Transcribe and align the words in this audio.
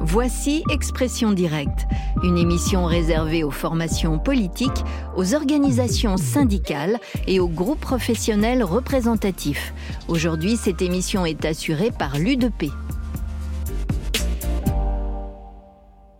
Voici 0.00 0.62
Expression 0.70 1.32
directe, 1.32 1.86
une 2.22 2.38
émission 2.38 2.84
réservée 2.84 3.44
aux 3.44 3.50
formations 3.50 4.18
politiques, 4.18 4.84
aux 5.16 5.34
organisations 5.34 6.16
syndicales 6.16 6.98
et 7.26 7.40
aux 7.40 7.48
groupes 7.48 7.80
professionnels 7.80 8.62
représentatifs. 8.62 9.74
Aujourd'hui, 10.08 10.56
cette 10.56 10.82
émission 10.82 11.26
est 11.26 11.44
assurée 11.44 11.90
par 11.90 12.18
l'UDP. 12.18 12.70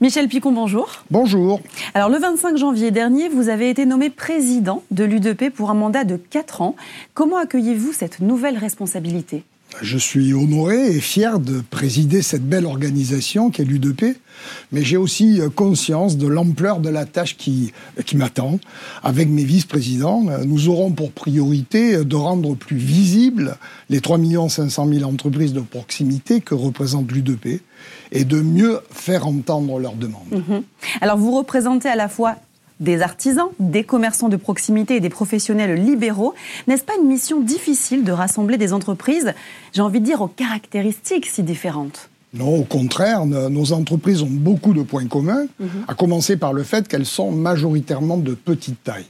Michel 0.00 0.28
Picon, 0.28 0.52
bonjour. 0.52 1.04
Bonjour. 1.10 1.60
Alors 1.92 2.08
le 2.08 2.18
25 2.18 2.56
janvier 2.56 2.90
dernier, 2.90 3.28
vous 3.28 3.50
avez 3.50 3.68
été 3.68 3.84
nommé 3.84 4.08
président 4.08 4.82
de 4.90 5.04
l'UDP 5.04 5.50
pour 5.50 5.70
un 5.70 5.74
mandat 5.74 6.04
de 6.04 6.16
4 6.16 6.62
ans. 6.62 6.74
Comment 7.12 7.36
accueillez-vous 7.36 7.92
cette 7.92 8.20
nouvelle 8.20 8.56
responsabilité? 8.56 9.44
Je 9.82 9.98
suis 9.98 10.32
honoré 10.32 10.96
et 10.96 11.00
fier 11.00 11.38
de 11.38 11.62
présider 11.70 12.22
cette 12.22 12.46
belle 12.48 12.66
organisation 12.66 13.50
qu'est 13.50 13.64
l'UDP, 13.64 14.16
mais 14.72 14.82
j'ai 14.82 14.96
aussi 14.96 15.40
conscience 15.54 16.16
de 16.16 16.26
l'ampleur 16.26 16.80
de 16.80 16.88
la 16.88 17.04
tâche 17.04 17.36
qui, 17.36 17.72
qui 18.04 18.16
m'attend. 18.16 18.58
Avec 19.02 19.28
mes 19.28 19.44
vice-présidents, 19.44 20.24
nous 20.44 20.68
aurons 20.68 20.92
pour 20.92 21.12
priorité 21.12 22.04
de 22.04 22.16
rendre 22.16 22.54
plus 22.54 22.76
visibles 22.76 23.56
les 23.88 24.00
3 24.00 24.18
500 24.48 24.88
000 24.92 25.08
entreprises 25.08 25.52
de 25.52 25.60
proximité 25.60 26.40
que 26.40 26.54
représente 26.54 27.10
l'UDP 27.10 27.62
et 28.12 28.24
de 28.24 28.40
mieux 28.40 28.80
faire 28.90 29.26
entendre 29.26 29.78
leurs 29.78 29.94
demandes. 29.94 30.30
Mhm. 30.30 30.62
Alors 31.00 31.16
vous 31.16 31.36
représentez 31.36 31.88
à 31.88 31.96
la 31.96 32.08
fois 32.08 32.36
des 32.80 33.02
artisans, 33.02 33.48
des 33.58 33.84
commerçants 33.84 34.28
de 34.28 34.36
proximité 34.36 34.96
et 34.96 35.00
des 35.00 35.10
professionnels 35.10 35.74
libéraux. 35.74 36.34
N'est-ce 36.66 36.84
pas 36.84 36.94
une 37.00 37.08
mission 37.08 37.40
difficile 37.40 38.04
de 38.04 38.12
rassembler 38.12 38.56
des 38.56 38.72
entreprises, 38.72 39.32
j'ai 39.72 39.82
envie 39.82 40.00
de 40.00 40.04
dire, 40.04 40.22
aux 40.22 40.28
caractéristiques 40.28 41.26
si 41.26 41.42
différentes? 41.42 42.10
Non, 42.32 42.56
au 42.56 42.64
contraire, 42.64 43.26
nos 43.26 43.72
entreprises 43.72 44.22
ont 44.22 44.30
beaucoup 44.30 44.72
de 44.72 44.82
points 44.82 45.06
communs, 45.06 45.46
mhm. 45.58 45.68
à 45.88 45.94
commencer 45.94 46.36
par 46.36 46.52
le 46.52 46.62
fait 46.62 46.86
qu'elles 46.86 47.06
sont 47.06 47.32
majoritairement 47.32 48.16
de 48.16 48.34
petite 48.34 48.82
taille. 48.84 49.06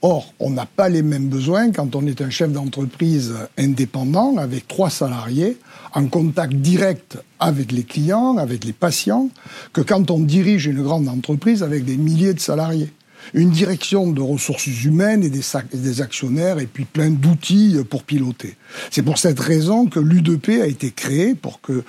Or, 0.00 0.32
on 0.38 0.50
n'a 0.50 0.66
pas 0.66 0.88
les 0.88 1.02
mêmes 1.02 1.28
besoins 1.28 1.72
quand 1.72 1.96
on 1.96 2.06
est 2.06 2.20
un 2.20 2.30
chef 2.30 2.52
d'entreprise 2.52 3.34
indépendant 3.58 4.36
avec 4.36 4.68
trois 4.68 4.90
salariés, 4.90 5.56
en 5.92 6.06
contact 6.06 6.54
direct 6.54 7.18
avec 7.40 7.72
les 7.72 7.82
clients, 7.82 8.36
avec 8.36 8.64
les 8.64 8.72
patients, 8.72 9.28
que 9.72 9.80
quand 9.80 10.12
on 10.12 10.20
dirige 10.20 10.66
une 10.66 10.82
grande 10.82 11.08
entreprise 11.08 11.64
avec 11.64 11.84
des 11.84 11.96
milliers 11.96 12.34
de 12.34 12.38
salariés 12.38 12.92
une 13.34 13.50
direction 13.50 14.10
de 14.10 14.20
ressources 14.20 14.66
humaines 14.84 15.24
et 15.24 15.30
des, 15.30 16.00
actionnaires 16.00 16.58
et 16.58 16.66
puis 16.66 16.84
plein 16.84 17.10
d'outils 17.10 17.76
pour 17.88 18.04
piloter. 18.04 18.56
C'est 18.90 19.02
pour 19.02 19.18
cette 19.18 19.40
raison 19.40 19.86
que 19.86 20.00
l'UDP 20.00 20.60
a 20.60 20.66
été 20.66 20.90
créé 20.90 21.34
pour 21.34 21.60
que 21.60 21.82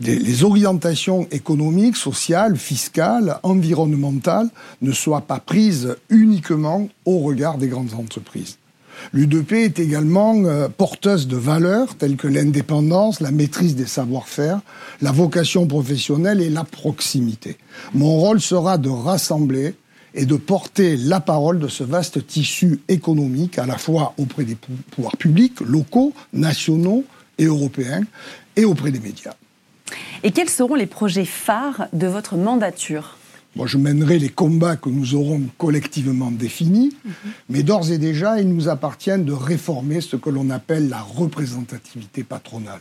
les 0.00 0.44
orientations 0.44 1.28
économiques, 1.30 1.96
sociales, 1.96 2.56
fiscales, 2.56 3.38
environnementales 3.42 4.48
ne 4.82 4.92
soient 4.92 5.22
pas 5.22 5.40
prises 5.40 5.96
uniquement 6.10 6.88
au 7.04 7.18
regard 7.18 7.58
des 7.58 7.68
grandes 7.68 7.94
entreprises. 7.94 8.58
L'UDP 9.12 9.52
est 9.52 9.78
également 9.78 10.36
euh, 10.44 10.68
porteuse 10.68 11.26
de 11.26 11.36
valeurs 11.36 11.96
telles 11.96 12.16
que 12.16 12.28
l'indépendance, 12.28 13.20
la 13.20 13.30
maîtrise 13.30 13.74
des 13.74 13.86
savoir-faire, 13.86 14.60
la 15.02 15.12
vocation 15.12 15.66
professionnelle 15.66 16.40
et 16.40 16.50
la 16.50 16.64
proximité. 16.64 17.56
Mon 17.92 18.16
rôle 18.16 18.40
sera 18.40 18.78
de 18.78 18.88
rassembler 18.88 19.74
et 20.14 20.26
de 20.26 20.36
porter 20.36 20.96
la 20.96 21.20
parole 21.20 21.58
de 21.58 21.68
ce 21.68 21.82
vaste 21.84 22.26
tissu 22.26 22.80
économique 22.88 23.58
à 23.58 23.66
la 23.66 23.76
fois 23.76 24.14
auprès 24.16 24.44
des 24.44 24.54
pouvoirs 24.54 25.16
publics, 25.16 25.60
locaux, 25.60 26.12
nationaux 26.32 27.04
et 27.38 27.44
européens, 27.44 28.02
et 28.56 28.64
auprès 28.64 28.92
des 28.92 29.00
médias. 29.00 29.34
Et 30.22 30.30
quels 30.30 30.48
seront 30.48 30.76
les 30.76 30.86
projets 30.86 31.24
phares 31.24 31.88
de 31.92 32.06
votre 32.06 32.36
mandature? 32.36 33.18
Moi, 33.56 33.66
je 33.66 33.78
mènerai 33.78 34.18
les 34.18 34.30
combats 34.30 34.76
que 34.76 34.88
nous 34.88 35.14
aurons 35.14 35.42
collectivement 35.58 36.30
définis, 36.30 36.92
mhm. 37.04 37.12
mais 37.50 37.62
d'ores 37.62 37.90
et 37.90 37.98
déjà, 37.98 38.40
il 38.40 38.48
nous 38.48 38.68
appartient 38.68 39.16
de 39.16 39.32
réformer 39.32 40.00
ce 40.00 40.16
que 40.16 40.30
l'on 40.30 40.50
appelle 40.50 40.88
la 40.88 41.00
représentativité 41.00 42.24
patronale. 42.24 42.80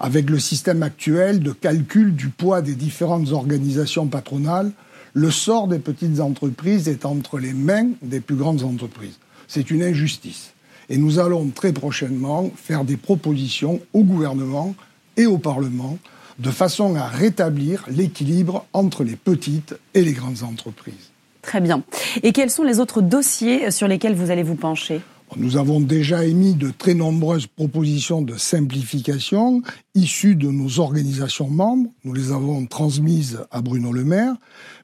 Avec 0.00 0.30
le 0.30 0.40
système 0.40 0.82
actuel 0.82 1.40
de 1.40 1.52
calcul 1.52 2.14
du 2.14 2.28
poids 2.28 2.62
des 2.62 2.74
différentes 2.74 3.30
organisations 3.30 4.06
patronales, 4.06 4.72
le 5.14 5.30
sort 5.30 5.68
des 5.68 5.78
petites 5.78 6.20
entreprises 6.20 6.88
est 6.88 7.06
entre 7.06 7.38
les 7.38 7.54
mains 7.54 7.90
des 8.02 8.20
plus 8.20 8.34
grandes 8.34 8.64
entreprises. 8.64 9.18
C'est 9.46 9.70
une 9.70 9.82
injustice. 9.82 10.52
Et 10.88 10.98
nous 10.98 11.18
allons 11.18 11.48
très 11.48 11.72
prochainement 11.72 12.50
faire 12.56 12.84
des 12.84 12.96
propositions 12.96 13.80
au 13.92 14.02
gouvernement 14.02 14.74
et 15.16 15.26
au 15.26 15.38
Parlement 15.38 15.98
de 16.40 16.50
façon 16.50 16.96
à 16.96 17.06
rétablir 17.06 17.84
l'équilibre 17.88 18.66
entre 18.72 19.04
les 19.04 19.14
petites 19.14 19.76
et 19.94 20.02
les 20.02 20.12
grandes 20.12 20.42
entreprises. 20.42 21.12
Très 21.42 21.60
bien. 21.60 21.84
Et 22.22 22.32
quels 22.32 22.50
sont 22.50 22.64
les 22.64 22.80
autres 22.80 23.00
dossiers 23.00 23.70
sur 23.70 23.86
lesquels 23.86 24.14
vous 24.14 24.30
allez 24.30 24.42
vous 24.42 24.56
pencher? 24.56 25.00
Nous 25.36 25.56
avons 25.56 25.80
déjà 25.80 26.24
émis 26.24 26.54
de 26.54 26.70
très 26.70 26.94
nombreuses 26.94 27.46
propositions 27.46 28.22
de 28.22 28.36
simplification 28.36 29.62
issues 29.94 30.36
de 30.36 30.48
nos 30.48 30.80
organisations 30.80 31.48
membres. 31.48 31.90
Nous 32.04 32.12
les 32.12 32.32
avons 32.32 32.66
transmises 32.66 33.40
à 33.50 33.60
Bruno 33.60 33.92
Le 33.92 34.04
Maire, 34.04 34.34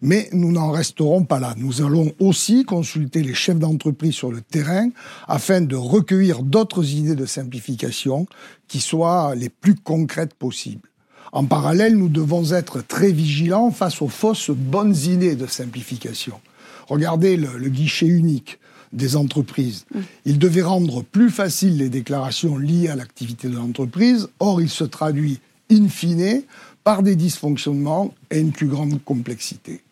mais 0.02 0.28
nous 0.32 0.52
n'en 0.52 0.70
resterons 0.70 1.24
pas 1.24 1.40
là. 1.40 1.54
Nous 1.56 1.82
allons 1.82 2.12
aussi 2.18 2.64
consulter 2.64 3.22
les 3.22 3.34
chefs 3.34 3.58
d'entreprise 3.58 4.14
sur 4.14 4.32
le 4.32 4.40
terrain 4.40 4.90
afin 5.28 5.60
de 5.60 5.76
recueillir 5.76 6.42
d'autres 6.42 6.88
idées 6.94 7.16
de 7.16 7.26
simplification 7.26 8.26
qui 8.68 8.80
soient 8.80 9.34
les 9.34 9.48
plus 9.48 9.74
concrètes 9.74 10.34
possibles. 10.34 10.88
En 11.32 11.44
parallèle, 11.44 11.96
nous 11.96 12.08
devons 12.08 12.52
être 12.52 12.80
très 12.80 13.12
vigilants 13.12 13.70
face 13.70 14.02
aux 14.02 14.08
fausses 14.08 14.50
bonnes 14.50 14.96
idées 14.96 15.36
de 15.36 15.46
simplification. 15.46 16.40
Regardez 16.88 17.36
le, 17.36 17.68
guichet 17.68 18.06
unique 18.06 18.58
des 18.92 19.16
entreprises. 19.16 19.86
Il 20.24 20.38
devait 20.38 20.62
rendre 20.62 21.02
plus 21.02 21.30
facile 21.30 21.78
les 21.78 21.88
déclarations 21.88 22.58
liées 22.58 22.88
à 22.88 22.96
l'activité 22.96 23.48
de 23.48 23.56
l'entreprise. 23.56 24.28
Or, 24.40 24.60
il 24.60 24.68
se 24.68 24.84
traduit 24.84 25.40
in 25.70 25.88
fine 25.88 26.42
par 26.82 27.02
des 27.02 27.16
dysfonctionnements 27.16 28.14
et 28.30 28.40
une 28.40 28.52
plus 28.52 28.66
grande 28.66 29.02
complexité. 29.04 29.82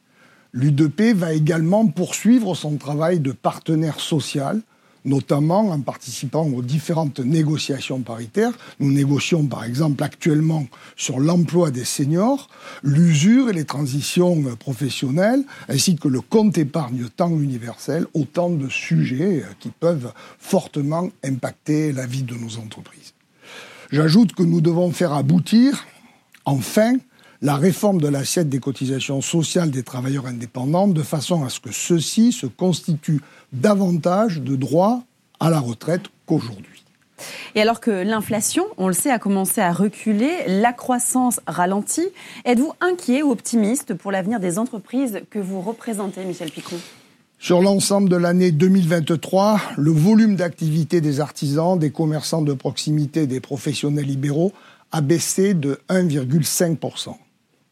L'UDP 0.52 1.14
va 1.14 1.34
également 1.34 1.86
poursuivre 1.86 2.54
son 2.54 2.76
travail 2.76 3.20
de 3.20 3.32
partenaire 3.32 4.00
social 4.00 4.60
notamment 5.04 5.70
en 5.70 5.80
participant 5.80 6.46
aux 6.46 6.62
différentes 6.62 7.20
négociations 7.20 8.00
paritaires. 8.00 8.52
Nous 8.80 8.92
négocions 8.92 9.46
par 9.46 9.64
exemple 9.64 10.02
actuellement 10.02 10.66
sur 10.96 11.20
l'emploi 11.20 11.70
des 11.70 11.84
seniors, 11.84 12.48
l'usure 12.82 13.50
et 13.50 13.52
les 13.52 13.64
transitions 13.64 14.42
professionnelles, 14.56 15.44
ainsi 15.68 15.96
que 15.96 16.08
le 16.08 16.20
compte 16.20 16.58
épargne 16.58 17.08
temps 17.08 17.30
universel, 17.30 18.06
autant 18.14 18.50
de 18.50 18.68
sujets 18.68 19.44
qui 19.60 19.70
peuvent 19.70 20.12
fortement 20.38 21.08
impacter 21.24 21.92
la 21.92 22.06
vie 22.06 22.22
de 22.22 22.34
nos 22.34 22.58
entreprises. 22.58 23.14
J'ajoute 23.90 24.34
que 24.34 24.42
nous 24.42 24.60
devons 24.60 24.92
faire 24.92 25.12
aboutir, 25.12 25.86
enfin, 26.44 26.94
la 27.40 27.56
réforme 27.56 28.00
de 28.00 28.08
l'assiette 28.08 28.48
des 28.48 28.58
cotisations 28.58 29.20
sociales 29.20 29.70
des 29.70 29.82
travailleurs 29.82 30.26
indépendants 30.26 30.88
de 30.88 31.02
façon 31.02 31.44
à 31.44 31.50
ce 31.50 31.60
que 31.60 31.72
ceux-ci 31.72 32.32
se 32.32 32.46
constituent 32.46 33.20
davantage 33.52 34.40
de 34.40 34.56
droits 34.56 35.02
à 35.38 35.50
la 35.50 35.60
retraite 35.60 36.02
qu'aujourd'hui. 36.26 36.84
Et 37.54 37.60
alors 37.60 37.80
que 37.80 37.90
l'inflation, 37.90 38.64
on 38.76 38.86
le 38.88 38.92
sait, 38.92 39.10
a 39.10 39.18
commencé 39.18 39.60
à 39.60 39.72
reculer, 39.72 40.30
la 40.46 40.72
croissance 40.72 41.40
ralentit, 41.46 42.08
êtes-vous 42.44 42.72
inquiet 42.80 43.22
ou 43.22 43.30
optimiste 43.30 43.94
pour 43.94 44.12
l'avenir 44.12 44.40
des 44.40 44.58
entreprises 44.58 45.20
que 45.30 45.38
vous 45.38 45.60
représentez, 45.60 46.24
Michel 46.24 46.50
Picon 46.50 46.76
sur 47.40 47.62
l'ensemble 47.62 48.08
de 48.08 48.16
l'année 48.16 48.50
2023, 48.50 49.60
le 49.76 49.92
volume 49.92 50.34
d'activité 50.34 51.00
des 51.00 51.20
artisans, 51.20 51.78
des 51.78 51.92
commerçants 51.92 52.42
de 52.42 52.52
proximité, 52.52 53.28
des 53.28 53.38
professionnels 53.38 54.06
libéraux 54.06 54.52
a 54.90 55.00
baissé 55.00 55.54
de 55.54 55.78
1,5%. 55.88 57.14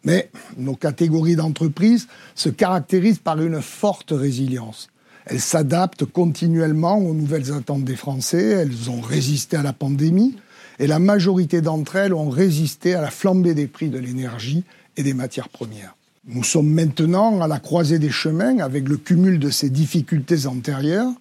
Mais 0.07 0.31
nos 0.57 0.77
catégories 0.77 1.37
d'entreprises 1.37 2.07
se 2.37 2.49
caractérisent 2.49 3.19
par 3.19 3.43
une 3.43 3.61
forte 3.61 4.13
résilience. 4.13 4.89
Elles 5.27 5.41
s'adaptent 5.41 6.05
continuellement 6.05 6.99
aux 6.99 7.13
nouvelles 7.13 7.53
attentes 7.53 7.85
des 7.85 7.97
Français, 7.97 8.45
elles 8.45 8.89
ont 8.89 9.01
résisté 9.01 9.57
à 9.57 9.65
la 9.65 9.73
pandémie, 9.73 10.37
et 10.79 10.87
la 10.87 11.01
majorité 11.01 11.61
d'entre 11.61 11.97
elles 11.97 12.15
ont 12.15 12.31
résisté 12.31 12.95
à 12.95 13.01
la 13.01 13.11
flambée 13.11 13.55
des 13.55 13.67
prix 13.67 13.89
de 13.89 13.99
l'énergie 13.99 14.63
et 14.97 15.03
des 15.03 15.15
matières 15.15 15.49
premières. 15.49 15.97
Nous 16.29 16.45
sommes 16.45 16.69
maintenant 16.69 17.41
à 17.41 17.49
la 17.49 17.59
croisée 17.59 17.99
des 17.99 18.11
chemins 18.11 18.59
avec 18.59 18.89
le 18.89 18.97
cumul 18.97 19.41
de 19.41 19.51
ces 19.51 19.71
difficultés 19.71 20.47
antérieures 20.47 21.13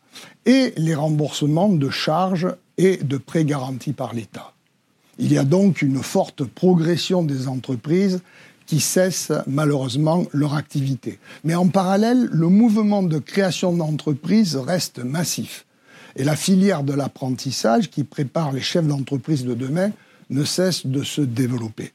et 0.45 0.73
les 0.77 0.95
remboursements 0.95 1.69
de 1.69 1.89
charges 1.89 2.47
et 2.77 2.97
de 2.97 3.17
prêts 3.17 3.45
garantis 3.45 3.93
par 3.93 4.13
l'État. 4.13 4.53
Il 5.17 5.31
y 5.31 5.37
a 5.37 5.43
donc 5.43 5.81
une 5.81 6.03
forte 6.03 6.43
progression 6.43 7.23
des 7.23 7.47
entreprises 7.47 8.21
qui 8.65 8.79
cessent 8.79 9.31
malheureusement 9.47 10.25
leur 10.33 10.55
activité. 10.55 11.19
Mais 11.43 11.55
en 11.55 11.67
parallèle, 11.67 12.27
le 12.31 12.49
mouvement 12.49 13.03
de 13.03 13.19
création 13.19 13.73
d'entreprises 13.73 14.55
reste 14.55 14.99
massif. 14.99 15.65
Et 16.15 16.23
la 16.23 16.35
filière 16.35 16.83
de 16.83 16.93
l'apprentissage 16.93 17.89
qui 17.89 18.03
prépare 18.03 18.53
les 18.53 18.61
chefs 18.61 18.87
d'entreprise 18.87 19.45
de 19.45 19.53
demain 19.53 19.91
ne 20.29 20.43
cesse 20.43 20.85
de 20.85 21.03
se 21.03 21.21
développer. 21.21 21.91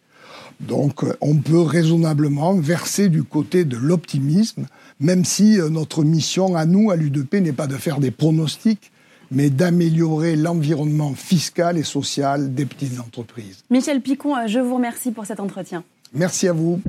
Donc 0.61 1.05
on 1.20 1.37
peut 1.37 1.62
raisonnablement 1.62 2.55
verser 2.55 3.08
du 3.08 3.22
côté 3.22 3.64
de 3.64 3.76
l'optimisme, 3.76 4.67
même 5.00 5.25
si 5.25 5.58
notre 5.70 6.05
mission 6.05 6.55
à 6.55 6.67
nous, 6.67 6.90
à 6.90 6.96
l'UDP, 6.96 7.37
n'est 7.37 7.52
pas 7.52 7.67
de 7.67 7.76
faire 7.76 7.99
des 7.99 8.11
pronostics, 8.11 8.93
mais 9.31 9.49
d'améliorer 9.49 10.37
l'environnement 10.37 11.14
fiscal 11.14 11.78
et 11.78 11.82
social 11.82 12.55
des 12.55 12.67
petites 12.67 13.00
entreprises. 13.00 13.64
Michel 13.70 14.02
Picon, 14.02 14.34
je 14.46 14.58
vous 14.58 14.75
remercie 14.75 15.12
pour 15.12 15.25
cet 15.25 15.40
entretien. 15.40 15.82
Merci 16.12 16.49
à 16.49 16.53
vous. 16.53 16.81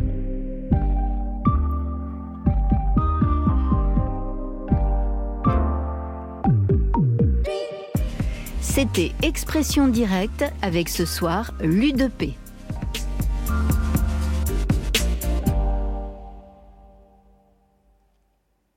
C'était 8.62 9.12
Expression 9.22 9.88
directe 9.88 10.46
avec 10.62 10.90
ce 10.90 11.06
soir 11.06 11.54
l'U2P. 11.62 12.41